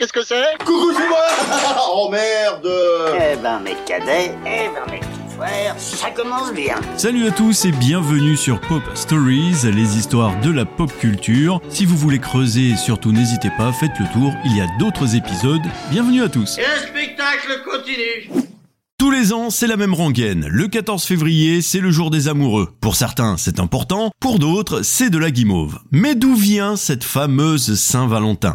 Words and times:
qu'est-ce 0.00 0.12
que 0.14 0.24
c'est 0.24 0.56
Coucou, 0.64 0.92
c'est 0.96 1.08
moi 1.08 1.18
Oh 1.92 2.08
merde 2.10 2.68
Eh 3.14 3.36
ben 3.36 3.60
mes 3.60 3.76
cadets, 3.86 4.34
eh 4.46 4.68
ben 4.74 4.90
mes 4.90 4.98
petits 5.00 5.36
frères, 5.36 5.74
ça 5.78 6.10
commence 6.10 6.54
bien. 6.54 6.76
Salut 6.96 7.26
à 7.26 7.30
tous 7.30 7.66
et 7.66 7.72
bienvenue 7.72 8.34
sur 8.34 8.60
Pop 8.62 8.82
Stories, 8.94 9.56
les 9.64 9.98
histoires 9.98 10.40
de 10.40 10.50
la 10.50 10.64
pop 10.64 10.90
culture. 10.98 11.60
Si 11.68 11.84
vous 11.84 11.96
voulez 11.98 12.18
creuser, 12.18 12.76
surtout 12.76 13.12
n'hésitez 13.12 13.50
pas, 13.58 13.72
faites 13.72 13.98
le 14.00 14.06
tour, 14.14 14.32
il 14.46 14.56
y 14.56 14.62
a 14.62 14.66
d'autres 14.78 15.14
épisodes. 15.16 15.60
Bienvenue 15.90 16.22
à 16.22 16.30
tous. 16.30 16.56
Et 16.56 16.62
le 16.62 16.88
spectacle 16.88 17.62
continue 17.70 18.42
Tous 18.96 19.10
les 19.10 19.34
ans, 19.34 19.50
c'est 19.50 19.66
la 19.66 19.76
même 19.76 19.92
rengaine. 19.92 20.46
Le 20.48 20.66
14 20.68 21.04
février, 21.04 21.60
c'est 21.60 21.80
le 21.80 21.90
jour 21.90 22.10
des 22.10 22.26
amoureux. 22.26 22.70
Pour 22.80 22.96
certains, 22.96 23.36
c'est 23.36 23.60
important, 23.60 24.12
pour 24.18 24.38
d'autres, 24.38 24.80
c'est 24.80 25.10
de 25.10 25.18
la 25.18 25.30
guimauve. 25.30 25.78
Mais 25.90 26.14
d'où 26.14 26.34
vient 26.34 26.76
cette 26.76 27.04
fameuse 27.04 27.78
Saint-Valentin? 27.78 28.54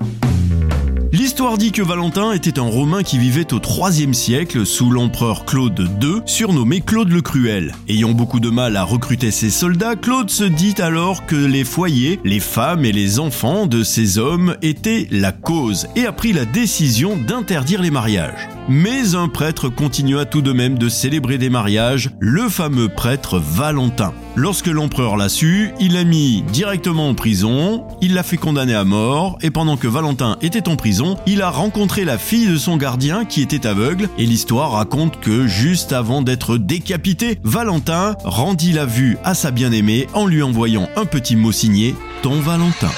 L'histoire 1.26 1.58
dit 1.58 1.72
que 1.72 1.82
Valentin 1.82 2.34
était 2.34 2.60
un 2.60 2.70
Romain 2.70 3.02
qui 3.02 3.18
vivait 3.18 3.52
au 3.52 3.60
IIIe 3.60 4.14
siècle 4.14 4.64
sous 4.64 4.92
l'empereur 4.92 5.44
Claude 5.44 5.80
II, 5.80 6.22
surnommé 6.28 6.82
Claude 6.82 7.10
le 7.10 7.24
Cruel. 7.24 7.74
Ayant 7.90 8.12
beaucoup 8.12 8.40
de 8.40 8.52
mal 8.52 8.78
à 8.78 8.84
recruter 8.84 9.32
ses 9.32 9.50
soldats, 9.50 9.96
Claude 9.96 10.30
se 10.30 10.44
dit 10.44 10.76
alors 10.78 11.26
que 11.26 11.36
les 11.36 11.64
foyers, 11.64 12.20
les 12.24 12.40
femmes 12.40 12.86
et 12.86 12.92
les 12.92 13.18
enfants 13.18 13.66
de 13.66 13.82
ces 13.82 14.20
hommes 14.20 14.56
étaient 14.62 15.08
la 15.10 15.32
cause 15.32 15.88
et 15.96 16.06
a 16.06 16.12
pris 16.12 16.32
la 16.32 16.46
décision 16.46 17.18
d'interdire 17.18 17.82
les 17.82 17.90
mariages. 17.90 18.48
Mais 18.70 19.16
un 19.16 19.28
prêtre 19.28 19.68
continua 19.68 20.26
tout 20.26 20.44
de 20.44 20.54
même 20.54 20.78
de 20.78 20.90
célébrer 20.90 21.40
des 21.40 21.50
mariages, 21.50 22.12
le 22.20 22.50
fameux 22.50 22.88
prêtre 22.88 23.40
Valentin. 23.40 24.14
Lorsque 24.38 24.68
l'empereur 24.68 25.16
l'a 25.16 25.30
su, 25.30 25.72
il 25.80 25.94
l'a 25.94 26.04
mis 26.04 26.42
directement 26.52 27.08
en 27.08 27.16
prison, 27.16 27.86
il 28.02 28.14
l'a 28.14 28.24
fait 28.24 28.36
condamner 28.36 28.74
à 28.74 28.84
mort, 28.84 29.38
et 29.42 29.50
pendant 29.50 29.78
que 29.78 29.88
Valentin 29.88 30.38
était 30.42 30.68
en 30.68 30.76
prison, 30.76 31.16
il 31.26 31.42
a 31.42 31.50
rencontré 31.50 32.04
la 32.04 32.18
fille 32.18 32.48
de 32.48 32.58
son 32.58 32.76
gardien 32.76 33.24
qui 33.24 33.42
était 33.42 33.66
aveugle, 33.66 34.10
et 34.18 34.26
l'histoire 34.26 34.72
raconte 34.72 35.22
que 35.22 35.48
juste 35.48 35.94
avant 35.94 36.22
d'être 36.22 36.58
décapité, 36.58 37.40
Valentin 37.44 38.18
rendit 38.26 38.74
la 38.74 38.86
vue 38.86 39.18
à 39.24 39.36
sa 39.36 39.52
bien-aimée 39.52 40.08
en 40.14 40.26
lui 40.26 40.44
envoyant 40.44 40.90
un 40.98 41.06
petit 41.06 41.38
mot 41.38 41.54
signé 41.54 41.96
Ton 42.22 42.42
Valentin. 42.42 42.92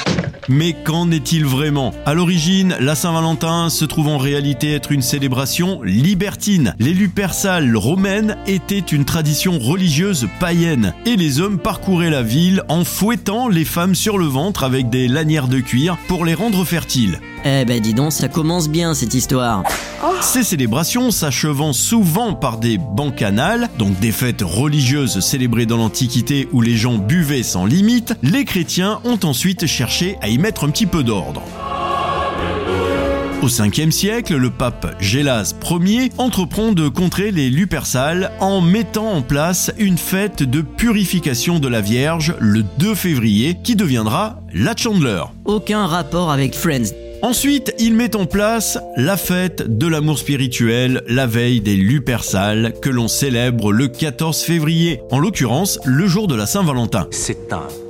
Mais 0.50 0.73
qu'en 0.73 1.12
est-il 1.12 1.45
vraiment? 1.45 1.94
À 2.06 2.14
l'origine, 2.14 2.76
la 2.80 2.95
Saint-Valentin 2.95 3.70
se 3.70 3.86
trouve 3.86 4.08
en 4.08 4.17
réalité 4.17 4.73
être 4.73 4.92
une 4.92 5.02
célébration 5.02 5.81
libertine. 5.84 6.73
Les 6.80 6.94
lupersales 6.94 7.76
romaines 7.76 8.38
étaient 8.48 8.80
une 8.80 9.06
tradition 9.06 9.59
religieuse 9.59 10.28
païenne, 10.39 10.94
et 11.06 11.16
les 11.17 11.42
hommes 11.42 11.59
parcouraient 11.59 12.09
la 12.09 12.23
ville 12.23 12.64
en 12.70 12.84
fouettant 12.86 13.50
les 13.50 13.66
femmes 13.66 13.95
sur 13.95 14.17
le 14.17 14.26
ventre 14.26 14.64
avec 14.64 14.89
des 14.89 15.08
lanières 15.08 15.50
de 15.50 15.59
cuir 15.59 15.98
pour 16.08 16.23
les 16.23 16.34
rendre 16.34 16.64
fertiles. 16.64 17.20
Eh 17.46 17.66
ben 17.66 17.80
dis 17.80 17.94
donc, 17.94 18.12
ça 18.12 18.28
commence 18.28 18.70
bien 18.70 18.94
cette 18.94 19.14
histoire. 19.14 19.64
Ces 20.22 20.44
célébrations 20.44 21.12
s'achevant 21.12 21.74
souvent 21.74 22.34
par 22.34 22.58
des 22.58 22.78
bancanales, 22.78 23.70
donc 23.78 24.00
des 24.00 24.12
fêtes 24.12 24.42
religieuses 24.42 25.20
célébrées 25.20 25.66
dans 25.66 25.78
l'Antiquité 25.78 26.48
où 26.52 26.62
les 26.62 26.76
gens 26.76 26.98
buvaient 26.98 27.44
sans 27.44 27.66
limite, 27.66 28.16
les 28.24 28.46
chrétiens 28.46 29.00
ont 29.06 29.20
ensuite 29.24 29.66
cherché 29.66 30.18
à 30.22 30.30
y 30.30 30.38
mettre 30.38 30.66
un 30.66 30.70
petit 30.70 30.86
peu 30.86 31.04
d'ordre. 31.04 31.44
Au 33.44 33.48
5e 33.48 33.92
siècle, 33.92 34.36
le 34.36 34.50
pape 34.50 34.96
Gélas 35.00 35.54
Ier 35.70 36.10
entreprend 36.18 36.72
de 36.72 36.90
contrer 36.90 37.30
les 37.32 37.52
Lupersales 37.52 38.32
en 38.40 38.62
mettant 38.62 39.12
en 39.12 39.22
place 39.22 39.72
une 39.78 40.00
fête 40.00 40.42
de 40.42 40.62
purification 40.62 41.60
de 41.60 41.68
la 41.68 41.82
Vierge 41.82 42.36
le 42.40 42.64
2 42.64 42.96
février 42.96 43.58
qui 43.64 43.76
deviendra 43.76 44.42
la 44.54 44.76
Chandeleur. 44.76 45.34
Aucun 45.46 45.86
rapport 45.86 46.32
avec 46.32 46.56
Friends. 46.56 47.07
Ensuite, 47.22 47.73
il 47.80 47.96
met 47.96 48.16
en 48.16 48.26
place 48.26 48.78
la 48.96 49.18
fête 49.18 49.78
de 49.78 49.88
l'amour 49.88 50.20
spirituel 50.20 51.04
la 51.08 51.26
veille 51.26 51.62
des 51.62 51.76
Lupersales 51.76 52.73
que 52.80 52.90
l'on 52.90 53.08
célèbre 53.08 53.72
le 53.72 53.88
14 53.88 54.42
février, 54.42 55.02
en 55.10 55.20
l'occurrence 55.20 55.80
le 55.86 56.06
jour 56.06 56.28
de 56.28 56.36
la 56.36 56.45
Saint-Valentin. 56.45 57.08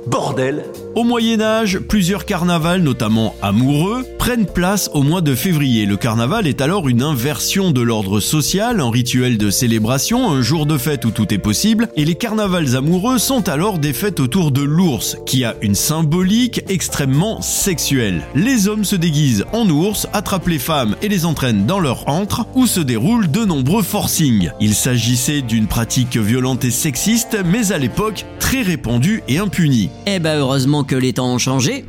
Bordel 0.08 0.64
Au 0.94 1.04
Moyen 1.04 1.40
Âge, 1.40 1.78
plusieurs 1.78 2.24
carnavals, 2.24 2.82
notamment 2.82 3.34
amoureux, 3.42 4.04
prennent 4.18 4.46
place 4.46 4.90
au 4.94 5.02
mois 5.02 5.20
de 5.20 5.34
février. 5.34 5.86
Le 5.86 5.96
carnaval 5.96 6.46
est 6.46 6.60
alors 6.60 6.88
une 6.88 7.02
inversion 7.02 7.70
de 7.70 7.80
l'ordre 7.80 8.20
social, 8.20 8.80
un 8.80 8.90
rituel 8.90 9.38
de 9.38 9.50
célébration, 9.50 10.30
un 10.30 10.42
jour 10.42 10.66
de 10.66 10.78
fête 10.78 11.04
où 11.04 11.10
tout 11.10 11.32
est 11.32 11.38
possible, 11.38 11.88
et 11.96 12.04
les 12.04 12.14
carnavals 12.14 12.76
amoureux 12.76 13.18
sont 13.18 13.48
alors 13.48 13.78
des 13.78 13.92
fêtes 13.92 14.20
autour 14.20 14.50
de 14.50 14.62
l'ours, 14.62 15.16
qui 15.26 15.44
a 15.44 15.54
une 15.60 15.74
symbolique 15.74 16.62
extrêmement 16.68 17.40
sexuelle. 17.42 18.22
Les 18.34 18.68
hommes 18.68 18.84
se 18.84 18.96
déguisent 18.96 19.44
en 19.52 19.68
ours, 19.68 20.06
attrapent 20.12 20.48
les 20.48 20.58
femmes 20.58 20.96
et 21.02 21.08
les 21.08 21.26
entraînent 21.26 21.66
dans 21.66 21.80
leur 21.80 22.08
antre, 22.08 22.46
où 22.54 22.66
se 22.66 22.80
déroulent 22.80 23.30
de 23.30 23.44
nombreux 23.44 23.82
forcings. 23.82 24.50
Il 24.60 24.74
s'agissait 24.74 25.42
d'une 25.42 25.66
pratique 25.66 26.16
violente 26.16 26.64
et 26.64 26.70
sexiste, 26.70 27.36
mais 27.44 27.72
à 27.72 27.78
l'époque 27.78 28.24
très 28.40 28.62
répandue 28.62 29.22
et 29.28 29.38
impunie. 29.38 29.90
Eh 30.06 30.18
ben 30.18 30.38
heureusement 30.38 30.84
que 30.84 30.96
les 30.96 31.12
temps 31.12 31.32
ont 31.32 31.38
changé. 31.38 31.84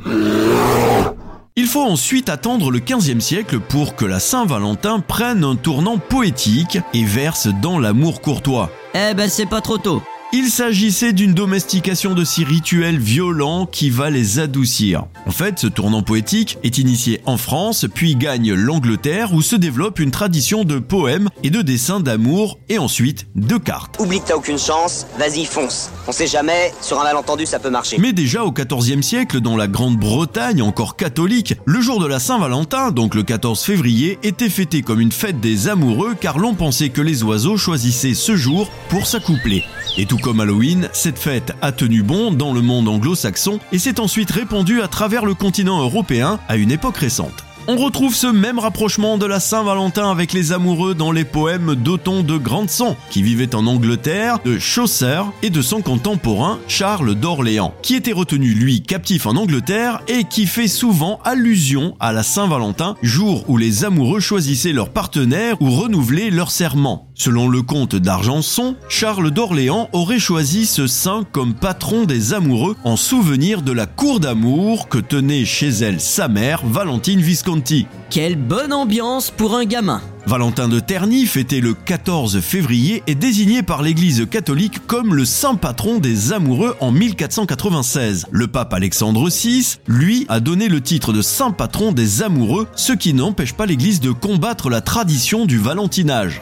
Il 1.56 1.66
faut 1.66 1.82
ensuite 1.82 2.28
attendre 2.28 2.70
le 2.70 2.78
15e 2.78 3.20
siècle 3.20 3.60
pour 3.60 3.96
que 3.96 4.04
la 4.04 4.20
Saint-Valentin 4.20 5.00
prenne 5.00 5.44
un 5.44 5.56
tournant 5.56 5.98
poétique 5.98 6.78
et 6.94 7.04
verse 7.04 7.48
dans 7.60 7.78
l'amour 7.78 8.20
courtois. 8.20 8.70
Eh 8.94 9.14
ben 9.14 9.28
c'est 9.28 9.46
pas 9.46 9.60
trop 9.60 9.78
tôt. 9.78 10.02
Il 10.32 10.48
s'agissait 10.48 11.12
d'une 11.12 11.34
domestication 11.34 12.14
de 12.14 12.22
ces 12.22 12.44
rituels 12.44 13.00
violents 13.00 13.66
qui 13.66 13.90
va 13.90 14.10
les 14.10 14.38
adoucir. 14.38 15.06
En 15.26 15.32
fait, 15.32 15.58
ce 15.58 15.66
tournant 15.66 16.04
poétique 16.04 16.56
est 16.62 16.78
initié 16.78 17.20
en 17.26 17.36
France, 17.36 17.86
puis 17.92 18.14
gagne 18.14 18.52
l'Angleterre 18.52 19.34
où 19.34 19.42
se 19.42 19.56
développe 19.56 19.98
une 19.98 20.12
tradition 20.12 20.62
de 20.62 20.78
poèmes 20.78 21.30
et 21.42 21.50
de 21.50 21.62
dessins 21.62 21.98
d'amour 21.98 22.60
et 22.68 22.78
ensuite 22.78 23.26
de 23.34 23.56
cartes. 23.56 23.96
Oublie 23.98 24.20
que 24.20 24.28
t'as 24.28 24.36
aucune 24.36 24.58
chance, 24.58 25.04
vas-y 25.18 25.44
fonce. 25.46 25.90
On 26.06 26.12
sait 26.12 26.28
jamais, 26.28 26.72
sur 26.80 27.00
un 27.00 27.04
malentendu 27.04 27.44
ça 27.44 27.58
peut 27.58 27.70
marcher. 27.70 27.98
Mais 27.98 28.12
déjà 28.12 28.44
au 28.44 28.52
XIVe 28.52 29.02
siècle, 29.02 29.40
dans 29.40 29.56
la 29.56 29.66
Grande-Bretagne 29.66 30.62
encore 30.62 30.94
catholique, 30.94 31.56
le 31.64 31.80
jour 31.80 31.98
de 31.98 32.06
la 32.06 32.20
Saint-Valentin, 32.20 32.92
donc 32.92 33.16
le 33.16 33.24
14 33.24 33.60
février, 33.60 34.20
était 34.22 34.48
fêté 34.48 34.82
comme 34.82 35.00
une 35.00 35.10
fête 35.10 35.40
des 35.40 35.66
amoureux 35.66 36.14
car 36.14 36.38
l'on 36.38 36.54
pensait 36.54 36.90
que 36.90 37.00
les 37.02 37.24
oiseaux 37.24 37.56
choisissaient 37.56 38.14
ce 38.14 38.36
jour 38.36 38.70
pour 38.90 39.08
s'accoupler. 39.08 39.64
Et 39.98 40.06
tout 40.06 40.19
comme 40.20 40.40
Halloween, 40.40 40.88
cette 40.92 41.18
fête 41.18 41.52
a 41.62 41.72
tenu 41.72 42.02
bon 42.02 42.30
dans 42.30 42.52
le 42.52 42.60
monde 42.62 42.88
anglo-saxon 42.88 43.58
et 43.72 43.78
s'est 43.78 44.00
ensuite 44.00 44.30
répandue 44.30 44.82
à 44.82 44.88
travers 44.88 45.24
le 45.24 45.34
continent 45.34 45.80
européen 45.80 46.38
à 46.48 46.56
une 46.56 46.70
époque 46.70 46.98
récente. 46.98 47.44
On 47.68 47.76
retrouve 47.76 48.14
ce 48.14 48.26
même 48.26 48.58
rapprochement 48.58 49.18
de 49.18 49.26
la 49.26 49.38
Saint-Valentin 49.38 50.10
avec 50.10 50.32
les 50.32 50.52
amoureux 50.52 50.94
dans 50.94 51.12
les 51.12 51.24
poèmes 51.24 51.74
d'Othon 51.74 52.22
de 52.22 52.36
Grandson, 52.36 52.96
qui 53.10 53.22
vivait 53.22 53.54
en 53.54 53.66
Angleterre, 53.66 54.38
de 54.44 54.58
Chaucer 54.58 55.22
et 55.42 55.50
de 55.50 55.62
son 55.62 55.82
contemporain 55.82 56.58
Charles 56.68 57.14
d'Orléans, 57.14 57.74
qui 57.82 57.94
était 57.94 58.12
retenu 58.12 58.48
lui 58.54 58.82
captif 58.82 59.26
en 59.26 59.36
Angleterre 59.36 60.00
et 60.08 60.24
qui 60.24 60.46
fait 60.46 60.68
souvent 60.68 61.20
allusion 61.24 61.96
à 62.00 62.12
la 62.12 62.22
Saint-Valentin, 62.22 62.96
jour 63.02 63.44
où 63.48 63.56
les 63.56 63.84
amoureux 63.84 64.20
choisissaient 64.20 64.72
leur 64.72 64.90
partenaire 64.90 65.60
ou 65.60 65.70
renouvelaient 65.70 66.30
leur 66.30 66.50
serment. 66.50 67.09
Selon 67.22 67.48
le 67.48 67.60
comte 67.60 67.96
d'Argenson, 67.96 68.76
Charles 68.88 69.30
d'Orléans 69.30 69.90
aurait 69.92 70.18
choisi 70.18 70.64
ce 70.64 70.86
saint 70.86 71.22
comme 71.32 71.52
patron 71.52 72.06
des 72.06 72.32
amoureux 72.32 72.76
en 72.82 72.96
souvenir 72.96 73.60
de 73.60 73.72
la 73.72 73.84
cour 73.84 74.20
d'amour 74.20 74.88
que 74.88 74.96
tenait 74.96 75.44
chez 75.44 75.68
elle 75.68 76.00
sa 76.00 76.28
mère, 76.28 76.62
Valentine 76.64 77.20
Visconti. 77.20 77.86
Quelle 78.08 78.36
bonne 78.36 78.72
ambiance 78.72 79.30
pour 79.30 79.54
un 79.54 79.66
gamin. 79.66 80.00
Valentin 80.26 80.68
de 80.68 80.80
Terny, 80.80 81.26
fêté 81.26 81.60
le 81.60 81.74
14 81.74 82.40
février, 82.40 83.02
est 83.06 83.14
désigné 83.14 83.62
par 83.62 83.82
l'Église 83.82 84.26
catholique 84.30 84.86
comme 84.86 85.14
le 85.14 85.24
saint 85.24 85.54
patron 85.54 85.98
des 85.98 86.32
amoureux 86.32 86.76
en 86.80 86.92
1496. 86.92 88.26
Le 88.30 88.46
pape 88.46 88.74
Alexandre 88.74 89.28
VI, 89.28 89.78
lui, 89.86 90.26
a 90.28 90.40
donné 90.40 90.68
le 90.68 90.80
titre 90.80 91.12
de 91.12 91.22
saint 91.22 91.50
patron 91.50 91.92
des 91.92 92.22
amoureux, 92.22 92.68
ce 92.76 92.92
qui 92.92 93.14
n'empêche 93.14 93.54
pas 93.54 93.66
l'Église 93.66 94.00
de 94.00 94.12
combattre 94.12 94.70
la 94.70 94.80
tradition 94.80 95.46
du 95.46 95.58
valentinage. 95.58 96.38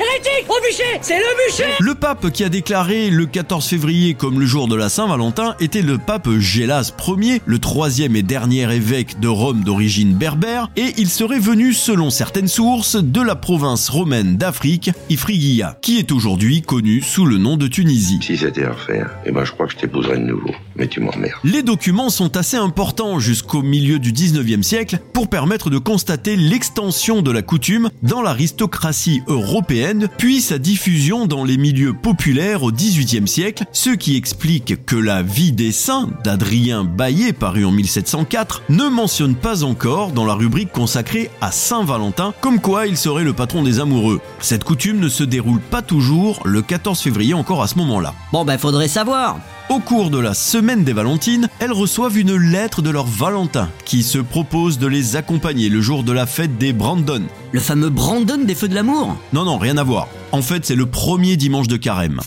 Le 1.81 1.95
pape 1.95 2.31
qui 2.31 2.45
a 2.45 2.49
déclaré 2.49 3.11
le 3.11 3.27
14 3.27 3.67
février 3.67 4.15
comme 4.15 4.41
le 4.41 4.47
jour 4.47 4.69
de 4.69 4.75
la 4.75 4.89
Saint-Valentin 4.89 5.55
était 5.61 5.83
le 5.83 5.99
pape 5.99 6.29
Gélas 6.39 6.93
Ier, 7.07 7.41
le 7.47 7.59
troisième 7.59 8.17
et 8.17 8.23
dernier 8.23 8.71
évêque 8.73 9.21
de 9.21 9.29
Rome 9.29 9.63
d'origine 9.63 10.15
berbère, 10.15 10.69
et 10.77 10.95
il 10.99 11.09
serait 11.09 11.39
venu, 11.39 11.73
selon 11.73 12.11
certaines 12.11 12.49
sources, 12.49 12.97
de 12.97 13.21
la 13.21 13.37
province 13.37 13.68
romaine 13.91 14.37
d'Afrique, 14.37 14.91
Ifrigiya, 15.11 15.79
qui 15.83 15.99
est 15.99 16.13
aujourd'hui 16.13 16.63
connue 16.63 17.03
sous 17.03 17.27
le 17.27 17.39
nom 17.39 17.57
de 17.57 17.67
Tunisie. 17.67 18.21
Si 18.23 18.37
c'était 18.37 18.65
à 18.65 18.73
refaire, 18.73 19.11
eh 19.27 19.33
ben 19.33 19.45
je 19.45 19.53
crois 19.53 19.67
que 19.67 19.73
je 19.73 19.79
t'épouserais 19.79 20.19
de 20.19 20.25
nouveau. 20.25 20.55
Mais 20.79 20.87
tu 20.87 21.01
m'emmerdes. 21.01 21.41
Les 21.43 21.63
documents 21.63 22.09
sont 22.09 22.37
assez 22.37 22.57
importants 22.57 23.19
jusqu'au 23.19 23.63
milieu 23.63 23.99
du 23.99 24.13
19e 24.13 24.63
siècle 24.63 25.01
pour 25.13 25.29
permettre 25.29 25.71
de 25.71 25.79
constater 25.79 26.37
l'extension 26.37 27.21
de 27.21 27.33
la 27.33 27.43
coutume 27.43 27.91
dans 28.03 28.23
l'aristocratie 28.23 29.23
européenne, 29.27 30.09
puis 30.19 30.41
sa 30.41 30.59
diffusion 30.59 31.27
dans 31.27 31.45
les 31.45 31.57
milieux 31.57 31.95
populaires 31.95 32.63
au 32.63 32.71
18e 32.71 33.27
siècle, 33.27 33.65
ce 33.73 33.91
qui 33.91 34.17
explique 34.17 34.85
que 34.87 34.97
la 34.97 35.23
vie 35.23 35.53
des 35.53 35.73
saints 35.73 36.11
d'Adrien 36.23 36.85
Baillet, 36.85 37.33
paru 37.33 37.65
en 37.65 37.73
1704, 37.73 38.63
ne 38.69 38.85
mentionne 38.85 39.35
pas 39.35 39.65
encore 39.65 40.13
dans 40.13 40.25
la 40.25 40.35
rubrique 40.35 40.71
consacrée 40.71 41.31
à 41.41 41.51
Saint 41.51 41.85
Valentin, 41.85 42.33
comme 42.41 42.61
quoi 42.61 42.87
il 42.87 42.97
serait 42.97 43.25
le 43.25 43.33
patron 43.33 43.63
des 43.63 43.81
amoureux. 43.81 44.21
Cette 44.39 44.65
coutume 44.65 45.01
ne 45.01 45.09
se 45.09 45.25
déroule 45.25 45.61
pas 45.61 45.83
toujours 45.83 46.41
le 46.45 46.63
14 46.63 47.01
février 47.01 47.35
encore 47.35 47.63
à 47.63 47.67
ce 47.67 47.77
moment-là. 47.79 48.15
Bon 48.33 48.45
ben 48.45 48.59
faudrait 48.59 48.89
savoir. 48.89 49.39
Au 49.71 49.81
cours 49.81 50.09
de 50.09 50.19
la 50.19 50.33
semaine 50.33 50.83
des 50.83 50.95
Valentines, 50.95 51.47
elles 51.59 51.73
reçoivent 51.73 52.17
une 52.17 52.37
lettre 52.37 52.81
de 52.81 52.89
leur 52.89 53.05
Valentin 53.05 53.69
qui 53.85 54.03
se 54.03 54.17
propose 54.17 54.79
de 54.79 54.87
les 54.87 55.15
accompagner 55.15 55.69
le 55.69 55.83
jour 55.83 56.05
de 56.05 56.13
la 56.13 56.25
fête 56.25 56.57
des 56.57 56.73
Brandon. 56.73 57.25
Le 57.53 57.61
fameux 57.61 57.91
Brandon 57.91 58.43
des 58.43 58.55
Feux 58.55 58.69
de 58.69 58.75
l'amour? 58.75 59.15
Non, 59.35 59.45
non, 59.45 59.59
rien 59.59 59.77
à 59.77 59.83
voir. 59.83 60.09
En 60.33 60.41
fait, 60.41 60.65
c'est 60.65 60.75
le 60.75 60.87
premier 60.87 61.37
dimanche 61.37 61.69
de 61.69 61.77
carême. 61.77 62.21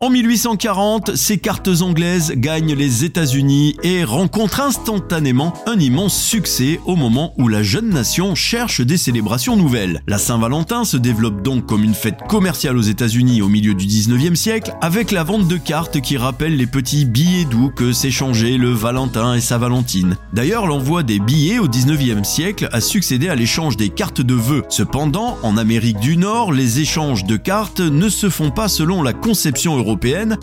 En 0.00 0.10
1840, 0.10 1.16
ces 1.16 1.38
cartes 1.38 1.68
anglaises 1.80 2.32
gagnent 2.36 2.76
les 2.76 3.04
États-Unis 3.04 3.74
et 3.82 4.04
rencontrent 4.04 4.60
instantanément 4.60 5.52
un 5.66 5.76
immense 5.76 6.16
succès 6.16 6.78
au 6.86 6.94
moment 6.94 7.34
où 7.36 7.48
la 7.48 7.64
jeune 7.64 7.88
nation 7.88 8.36
cherche 8.36 8.80
des 8.80 8.96
célébrations 8.96 9.56
nouvelles. 9.56 10.00
La 10.06 10.18
Saint-Valentin 10.18 10.84
se 10.84 10.96
développe 10.96 11.42
donc 11.42 11.66
comme 11.66 11.82
une 11.82 11.94
fête 11.94 12.20
commerciale 12.28 12.76
aux 12.76 12.82
États-Unis 12.82 13.42
au 13.42 13.48
milieu 13.48 13.74
du 13.74 13.86
19e 13.86 14.36
siècle 14.36 14.72
avec 14.80 15.10
la 15.10 15.24
vente 15.24 15.48
de 15.48 15.56
cartes 15.56 16.00
qui 16.00 16.16
rappellent 16.16 16.56
les 16.56 16.68
petits 16.68 17.04
billets 17.04 17.44
doux 17.44 17.72
que 17.74 17.92
s'échangeaient 17.92 18.56
le 18.56 18.70
Valentin 18.70 19.34
et 19.34 19.40
sa 19.40 19.58
Valentine. 19.58 20.16
D'ailleurs, 20.32 20.68
l'envoi 20.68 21.02
des 21.02 21.18
billets 21.18 21.58
au 21.58 21.66
19e 21.66 22.22
siècle 22.22 22.68
a 22.70 22.80
succédé 22.80 23.30
à 23.30 23.34
l'échange 23.34 23.76
des 23.76 23.88
cartes 23.88 24.20
de 24.20 24.34
vœux. 24.34 24.62
Cependant, 24.68 25.38
en 25.42 25.56
Amérique 25.56 25.98
du 25.98 26.16
Nord, 26.16 26.52
les 26.52 26.78
échanges 26.78 27.24
de 27.24 27.36
cartes 27.36 27.80
ne 27.80 28.08
se 28.08 28.30
font 28.30 28.52
pas 28.52 28.68
selon 28.68 29.02
la 29.02 29.12
conception 29.12 29.72
européenne 29.72 29.87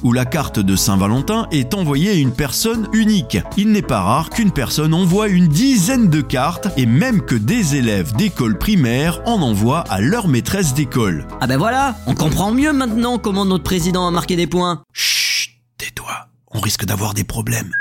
où 0.03 0.11
la 0.11 0.25
carte 0.25 0.59
de 0.59 0.75
Saint-Valentin 0.75 1.47
est 1.51 1.75
envoyée 1.75 2.09
à 2.09 2.13
une 2.15 2.31
personne 2.31 2.87
unique. 2.93 3.37
Il 3.57 3.71
n'est 3.71 3.83
pas 3.83 4.01
rare 4.01 4.31
qu'une 4.31 4.51
personne 4.51 4.93
envoie 4.93 5.27
une 5.27 5.47
dizaine 5.47 6.09
de 6.09 6.21
cartes 6.21 6.67
et 6.77 6.87
même 6.87 7.21
que 7.21 7.35
des 7.35 7.75
élèves 7.75 8.15
d'école 8.15 8.57
primaire 8.57 9.21
en 9.25 9.41
envoient 9.41 9.83
à 9.89 10.01
leur 10.01 10.27
maîtresse 10.27 10.73
d'école. 10.73 11.27
Ah 11.41 11.47
ben 11.47 11.57
voilà, 11.57 11.95
on 12.07 12.15
comprend 12.15 12.51
mieux 12.51 12.73
maintenant 12.73 13.19
comment 13.19 13.45
notre 13.45 13.63
président 13.63 14.07
a 14.07 14.11
marqué 14.11 14.35
des 14.35 14.47
points. 14.47 14.81
Chut, 14.93 15.51
tais-toi, 15.77 16.27
on 16.51 16.59
risque 16.59 16.85
d'avoir 16.85 17.13
des 17.13 17.23
problèmes. 17.23 17.71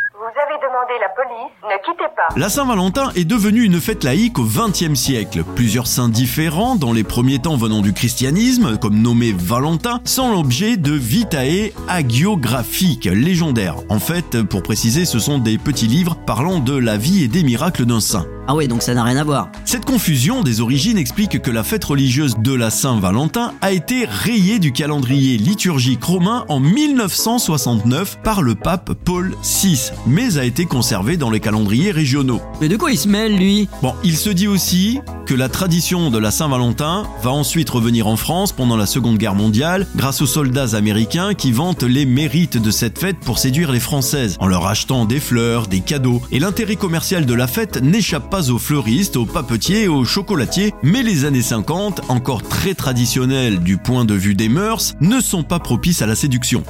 La 2.37 2.49
Saint-Valentin 2.49 3.11
est 3.15 3.25
devenue 3.25 3.63
une 3.63 3.81
fête 3.81 4.05
laïque 4.05 4.39
au 4.39 4.45
XXe 4.45 4.95
siècle. 4.95 5.45
Plusieurs 5.55 5.87
saints 5.87 6.09
différents, 6.09 6.77
dans 6.77 6.93
les 6.93 7.05
premiers 7.05 7.39
temps 7.39 7.57
venant 7.57 7.81
du 7.81 7.93
christianisme, 7.93 8.79
comme 8.79 9.01
nommé 9.01 9.33
Valentin, 9.37 10.01
sont 10.05 10.33
l'objet 10.33 10.77
de 10.77 10.93
vitae 10.93 11.73
hagiographiques 11.89 13.07
légendaires. 13.07 13.77
En 13.89 13.99
fait, 13.99 14.43
pour 14.43 14.63
préciser, 14.63 15.05
ce 15.05 15.19
sont 15.19 15.39
des 15.39 15.59
petits 15.59 15.87
livres 15.87 16.17
parlant 16.27 16.61
de 16.61 16.77
la 16.77 16.97
vie 16.97 17.25
et 17.25 17.29
des 17.29 17.43
miracles 17.43 17.85
d'un 17.85 18.01
saint. 18.01 18.27
Ah 18.47 18.55
ouais, 18.55 18.69
donc 18.69 18.83
ça 18.83 18.93
n'a 18.93 19.03
rien 19.03 19.17
à 19.17 19.25
voir. 19.25 19.49
Cette 19.65 19.87
confusion 19.87 20.43
des 20.43 20.61
origines 20.61 20.99
explique 20.99 21.41
que 21.41 21.51
la 21.51 21.65
fête 21.65 21.83
religieuse 21.83 22.37
de 22.39 22.53
la 22.53 22.69
Saint-Valentin 22.69 23.55
a 23.63 23.73
été 23.73 24.05
rayée 24.05 24.59
du 24.59 24.71
calendrier 24.71 25.39
liturgique 25.39 26.05
romain 26.05 26.45
en 26.49 26.61
1969 26.61 28.19
par 28.23 28.43
le 28.43 28.55
pape 28.55 28.93
Paul 28.93 29.35
VI, 29.43 29.93
mais 30.07 30.37
a 30.37 30.45
été 30.45 30.67
conservée 30.67 31.17
dans 31.17 31.31
les 31.31 31.41
calendriers 31.41 31.91
régionaux. 31.91 32.43
Mais 32.61 32.69
de 32.69 32.77
quoi 32.77 32.91
il 32.91 32.99
se 32.99 33.09
mêle, 33.09 33.35
lui? 33.35 33.67
Bon, 33.81 33.95
il 34.05 34.19
se 34.19 34.29
dit 34.29 34.47
aussi 34.47 35.01
que 35.25 35.35
la 35.35 35.49
tradition 35.49 36.11
de 36.11 36.19
la 36.19 36.31
Saint-Valentin 36.31 37.05
va 37.23 37.31
ensuite 37.31 37.71
revenir 37.71 38.07
en 38.07 38.17
France 38.17 38.53
pendant 38.53 38.77
la 38.77 38.85
Seconde 38.85 39.17
Guerre 39.17 39.35
mondiale 39.35 39.87
grâce 39.97 40.21
aux 40.21 40.27
soldats 40.27 40.77
américains 40.77 41.33
qui 41.33 41.51
vantent 41.51 41.83
les 41.83 42.05
mérites 42.05 42.59
de 42.59 42.71
cette 42.71 42.99
fête 42.99 43.19
pour 43.21 43.39
séduire 43.39 43.73
les 43.73 43.81
Françaises 43.81 44.37
en 44.39 44.47
leur 44.49 44.67
achetant 44.67 45.07
des 45.07 45.21
fleurs, 45.21 45.67
des 45.67 45.81
cadeaux. 45.81 46.21
Et 46.31 46.39
l'intérêt 46.39 46.77
commercial 46.77 47.25
de 47.25 47.33
la 47.33 47.47
fête 47.47 47.81
n'échappe 47.81 48.34
pas 48.35 48.51
aux 48.51 48.59
fleuristes, 48.59 49.17
aux 49.17 49.27
papetiers, 49.27 49.87
aux 49.87 50.05
chocolatiers, 50.05 50.75
mais 50.83 51.05
les 51.05 51.25
années 51.25 51.41
50, 51.41 52.11
encore 52.11 52.43
très 52.43 52.75
traditionnelles 52.75 53.61
du 53.61 53.77
point 53.77 54.05
de 54.05 54.15
vue 54.15 54.35
des 54.35 54.49
mœurs, 54.49 54.95
ne 55.01 55.21
sont 55.21 55.45
pas 55.45 55.61
propices 55.61 56.03
à 56.03 56.07
la 56.07 56.17
séduction. 56.17 56.65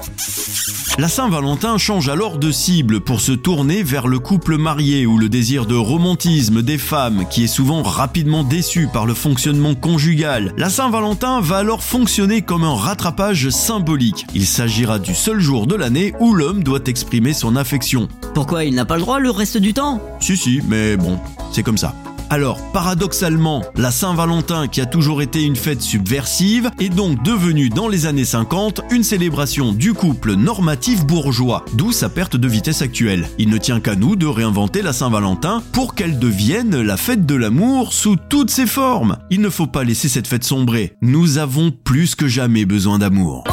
La 0.96 1.08
Saint-Valentin 1.08 1.76
change 1.76 2.08
alors 2.08 2.38
de 2.38 2.52
cible 2.52 3.00
pour 3.00 3.20
se 3.20 3.32
tourner 3.32 3.82
vers 3.82 4.06
le 4.06 4.20
couple 4.20 4.58
marié 4.58 5.06
ou 5.06 5.18
le 5.18 5.28
désir 5.28 5.66
de 5.66 5.74
romantisme 5.74 6.62
des 6.62 6.78
femmes 6.78 7.24
qui 7.28 7.44
est 7.44 7.48
souvent 7.48 7.82
rapidement 7.82 8.44
déçu 8.44 8.86
par 8.92 9.04
le 9.04 9.14
fonctionnement 9.14 9.74
conjugal. 9.74 10.52
La 10.56 10.70
Saint-Valentin 10.70 11.40
va 11.40 11.56
alors 11.56 11.82
fonctionner 11.82 12.42
comme 12.42 12.62
un 12.62 12.76
rattrapage 12.76 13.48
symbolique. 13.48 14.26
Il 14.34 14.46
s'agira 14.46 15.00
du 15.00 15.16
seul 15.16 15.40
jour 15.40 15.66
de 15.66 15.74
l'année 15.74 16.12
où 16.20 16.32
l'homme 16.32 16.62
doit 16.62 16.84
exprimer 16.86 17.32
son 17.32 17.56
affection. 17.56 18.06
Pourquoi 18.34 18.64
il 18.64 18.74
n'a 18.74 18.84
pas 18.84 18.96
le 18.96 19.02
droit 19.02 19.18
le 19.18 19.30
reste 19.30 19.56
du 19.56 19.74
temps? 19.74 20.00
Si 20.20 20.36
si, 20.36 20.60
mais 20.68 20.96
bon, 20.96 21.18
c'est 21.54 21.62
comme 21.62 21.78
ça. 21.78 21.94
Alors, 22.30 22.58
paradoxalement, 22.72 23.62
la 23.76 23.90
Saint-Valentin, 23.90 24.66
qui 24.66 24.80
a 24.80 24.86
toujours 24.86 25.22
été 25.22 25.42
une 25.42 25.56
fête 25.56 25.82
subversive, 25.82 26.70
est 26.80 26.88
donc 26.88 27.22
devenue 27.22 27.68
dans 27.68 27.86
les 27.86 28.06
années 28.06 28.24
50 28.24 28.80
une 28.90 29.04
célébration 29.04 29.72
du 29.72 29.92
couple 29.92 30.34
normatif 30.34 31.06
bourgeois, 31.06 31.64
d'où 31.74 31.92
sa 31.92 32.08
perte 32.08 32.36
de 32.36 32.48
vitesse 32.48 32.82
actuelle. 32.82 33.28
Il 33.38 33.50
ne 33.50 33.58
tient 33.58 33.80
qu'à 33.80 33.94
nous 33.94 34.16
de 34.16 34.26
réinventer 34.26 34.82
la 34.82 34.92
Saint-Valentin 34.92 35.62
pour 35.72 35.94
qu'elle 35.94 36.18
devienne 36.18 36.80
la 36.80 36.96
fête 36.96 37.26
de 37.26 37.34
l'amour 37.34 37.92
sous 37.92 38.16
toutes 38.16 38.50
ses 38.50 38.66
formes. 38.66 39.18
Il 39.30 39.40
ne 39.40 39.50
faut 39.50 39.66
pas 39.66 39.84
laisser 39.84 40.08
cette 40.08 40.26
fête 40.26 40.44
sombrer. 40.44 40.94
Nous 41.02 41.38
avons 41.38 41.70
plus 41.70 42.14
que 42.14 42.26
jamais 42.26 42.64
besoin 42.64 42.98
d'amour. 42.98 43.44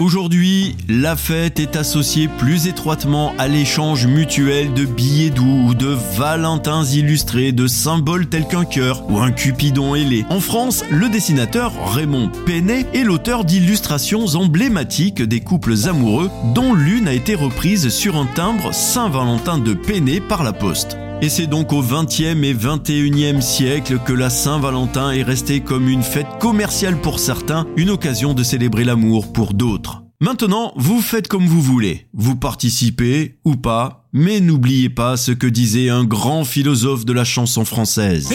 Aujourd'hui, 0.00 0.76
la 0.88 1.16
fête 1.16 1.58
est 1.58 1.74
associée 1.74 2.28
plus 2.28 2.68
étroitement 2.68 3.34
à 3.36 3.48
l'échange 3.48 4.06
mutuel 4.06 4.72
de 4.72 4.84
billets 4.84 5.30
doux 5.30 5.66
ou 5.66 5.74
de 5.74 5.88
valentins 6.16 6.84
illustrés 6.84 7.50
de 7.50 7.66
symboles 7.66 8.28
tels 8.28 8.46
qu'un 8.46 8.64
cœur 8.64 9.02
ou 9.10 9.18
un 9.18 9.32
cupidon 9.32 9.96
ailé. 9.96 10.24
En 10.30 10.38
France, 10.38 10.84
le 10.90 11.08
dessinateur 11.08 11.72
Raymond 11.92 12.30
Penet 12.46 12.86
est 12.94 13.02
l'auteur 13.02 13.44
d'illustrations 13.44 14.26
emblématiques 14.36 15.22
des 15.22 15.40
couples 15.40 15.74
amoureux 15.88 16.30
dont 16.54 16.74
l'une 16.74 17.08
a 17.08 17.12
été 17.12 17.34
reprise 17.34 17.88
sur 17.88 18.16
un 18.16 18.26
timbre 18.26 18.72
Saint-Valentin 18.72 19.58
de 19.58 19.74
Penet 19.74 20.20
par 20.20 20.44
la 20.44 20.52
poste. 20.52 20.96
Et 21.20 21.28
c'est 21.28 21.48
donc 21.48 21.72
au 21.72 21.82
20e 21.82 22.44
et 22.44 22.54
21e 22.54 23.40
siècle 23.40 23.98
que 24.06 24.12
la 24.12 24.30
Saint-Valentin 24.30 25.10
est 25.10 25.24
restée 25.24 25.60
comme 25.60 25.88
une 25.88 26.04
fête 26.04 26.38
commerciale 26.38 27.00
pour 27.00 27.18
certains, 27.18 27.66
une 27.76 27.90
occasion 27.90 28.34
de 28.34 28.44
célébrer 28.44 28.84
l'amour 28.84 29.32
pour 29.32 29.52
d'autres. 29.52 30.04
Maintenant, 30.20 30.72
vous 30.76 31.00
faites 31.00 31.26
comme 31.26 31.46
vous 31.46 31.60
voulez. 31.60 32.06
Vous 32.12 32.36
participez 32.36 33.40
ou 33.44 33.56
pas, 33.56 34.08
mais 34.12 34.38
n'oubliez 34.38 34.90
pas 34.90 35.16
ce 35.16 35.32
que 35.32 35.48
disait 35.48 35.90
un 35.90 36.04
grand 36.04 36.44
philosophe 36.44 37.04
de 37.04 37.12
la 37.12 37.24
chanson 37.24 37.64
française. 37.64 38.32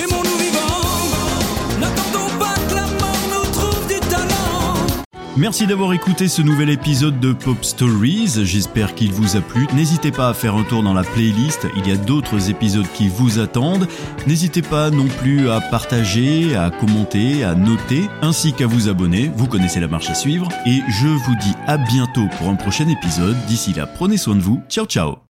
Merci 5.35 5.65
d'avoir 5.65 5.93
écouté 5.93 6.27
ce 6.27 6.43
nouvel 6.43 6.69
épisode 6.69 7.19
de 7.19 7.33
Pop 7.33 7.65
Stories, 7.65 8.45
j'espère 8.45 8.93
qu'il 8.93 9.11
vous 9.11 9.35
a 9.35 9.41
plu. 9.41 9.65
N'hésitez 9.73 10.11
pas 10.11 10.29
à 10.29 10.33
faire 10.35 10.53
un 10.53 10.63
tour 10.63 10.83
dans 10.83 10.93
la 10.93 11.01
playlist, 11.03 11.67
il 11.75 11.87
y 11.87 11.91
a 11.91 11.97
d'autres 11.97 12.51
épisodes 12.51 12.85
qui 12.93 13.09
vous 13.09 13.39
attendent. 13.39 13.87
N'hésitez 14.27 14.61
pas 14.61 14.91
non 14.91 15.07
plus 15.07 15.49
à 15.49 15.59
partager, 15.59 16.55
à 16.55 16.69
commenter, 16.69 17.43
à 17.43 17.55
noter, 17.55 18.07
ainsi 18.21 18.53
qu'à 18.53 18.67
vous 18.67 18.89
abonner, 18.89 19.31
vous 19.35 19.47
connaissez 19.47 19.79
la 19.79 19.87
marche 19.87 20.11
à 20.11 20.15
suivre. 20.15 20.49
Et 20.67 20.81
je 20.87 21.07
vous 21.07 21.35
dis 21.41 21.55
à 21.65 21.77
bientôt 21.77 22.27
pour 22.37 22.49
un 22.49 22.55
prochain 22.55 22.87
épisode, 22.87 23.35
d'ici 23.47 23.73
là 23.73 23.87
prenez 23.87 24.17
soin 24.17 24.35
de 24.35 24.41
vous, 24.41 24.61
ciao 24.69 24.85
ciao 24.85 25.22